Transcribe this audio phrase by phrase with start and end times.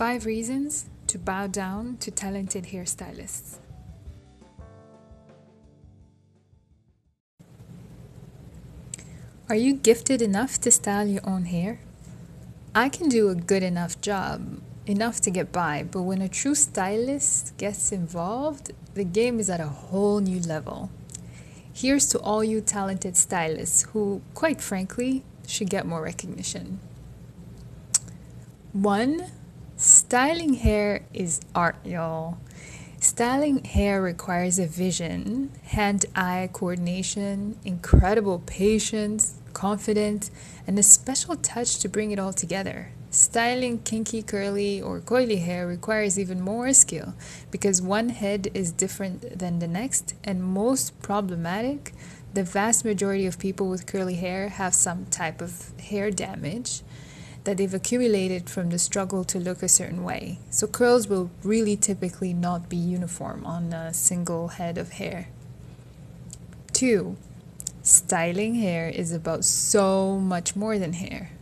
[0.00, 3.58] Five reasons to bow down to talented hairstylists.
[9.50, 11.80] Are you gifted enough to style your own hair?
[12.74, 16.54] I can do a good enough job, enough to get by, but when a true
[16.54, 20.88] stylist gets involved, the game is at a whole new level.
[21.74, 26.80] Here's to all you talented stylists who, quite frankly, should get more recognition.
[28.72, 29.39] 1.
[30.10, 32.36] Styling hair is art, y'all.
[32.98, 40.32] Styling hair requires a vision, hand eye coordination, incredible patience, confidence,
[40.66, 42.90] and a special touch to bring it all together.
[43.12, 47.14] Styling kinky, curly, or coily hair requires even more skill
[47.52, 51.94] because one head is different than the next, and most problematic,
[52.34, 56.82] the vast majority of people with curly hair have some type of hair damage
[57.44, 60.38] that they've accumulated from the struggle to look a certain way.
[60.50, 65.28] So curls will really typically not be uniform on a single head of hair.
[66.72, 67.16] 2.
[67.82, 71.32] Styling hair is about so much more than hair.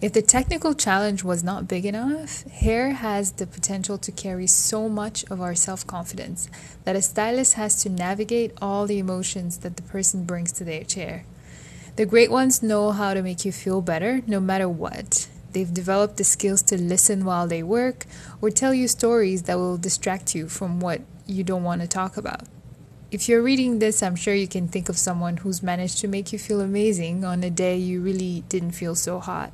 [0.00, 4.88] If the technical challenge was not big enough, hair has the potential to carry so
[4.88, 6.48] much of our self confidence
[6.82, 10.82] that a stylist has to navigate all the emotions that the person brings to their
[10.82, 11.24] chair.
[11.94, 15.28] The great ones know how to make you feel better no matter what.
[15.52, 18.06] They've developed the skills to listen while they work
[18.40, 22.16] or tell you stories that will distract you from what you don't want to talk
[22.16, 22.44] about.
[23.10, 26.32] If you're reading this, I'm sure you can think of someone who's managed to make
[26.32, 29.52] you feel amazing on a day you really didn't feel so hot.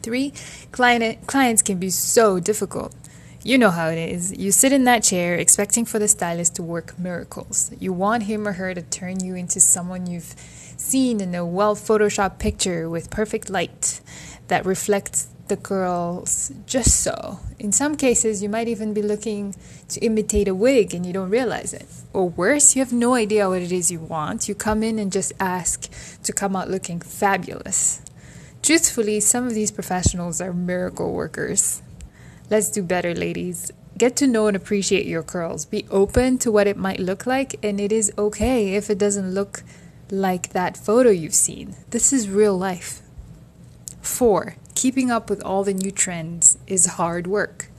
[0.00, 0.32] Three,
[0.70, 2.94] client, clients can be so difficult.
[3.46, 4.34] You know how it is.
[4.34, 7.70] You sit in that chair expecting for the stylist to work miracles.
[7.78, 10.34] You want him or her to turn you into someone you've
[10.78, 14.00] seen in a well photoshopped picture with perfect light
[14.48, 17.40] that reflects the curls just so.
[17.58, 19.54] In some cases, you might even be looking
[19.88, 21.86] to imitate a wig and you don't realize it.
[22.14, 24.48] Or worse, you have no idea what it is you want.
[24.48, 25.90] You come in and just ask
[26.22, 28.00] to come out looking fabulous.
[28.62, 31.82] Truthfully, some of these professionals are miracle workers.
[32.50, 33.70] Let's do better, ladies.
[33.96, 35.64] Get to know and appreciate your curls.
[35.64, 39.32] Be open to what it might look like, and it is okay if it doesn't
[39.32, 39.62] look
[40.10, 41.74] like that photo you've seen.
[41.88, 43.00] This is real life.
[44.02, 44.56] 4.
[44.74, 47.70] Keeping up with all the new trends is hard work.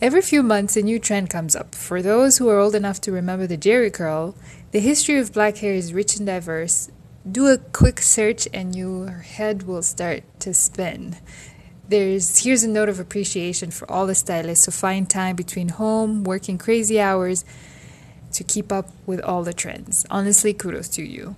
[0.00, 1.74] Every few months, a new trend comes up.
[1.74, 4.36] For those who are old enough to remember the Jheri curl,
[4.70, 6.90] the history of black hair is rich and diverse.
[7.30, 11.16] Do a quick search, and your head will start to spin
[11.90, 16.22] there's here's a note of appreciation for all the stylists who find time between home,
[16.22, 17.44] working crazy hours
[18.32, 20.06] to keep up with all the trends.
[20.08, 21.34] Honestly, kudos to you.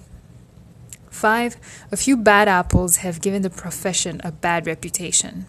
[1.11, 1.57] Five,
[1.91, 5.47] a few bad apples have given the profession a bad reputation.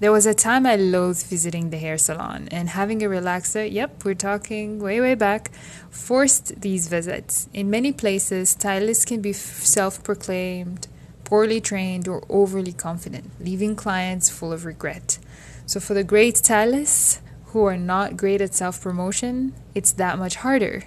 [0.00, 4.02] There was a time I loathed visiting the hair salon, and having a relaxer, yep,
[4.04, 5.52] we're talking way, way back,
[5.90, 7.48] forced these visits.
[7.52, 10.88] In many places, stylists can be self proclaimed
[11.32, 15.18] poorly trained, or overly confident, leaving clients full of regret.
[15.64, 20.36] So, for the great stylists who are not great at self promotion, it's that much
[20.44, 20.84] harder.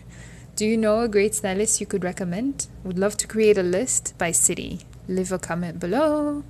[0.55, 2.67] Do you know a great stylist you could recommend?
[2.83, 4.81] Would love to create a list by city.
[5.07, 6.43] Leave a comment below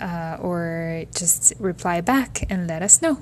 [0.00, 3.18] uh, or just reply back and let us know.